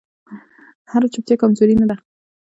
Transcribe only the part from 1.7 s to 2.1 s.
نه ده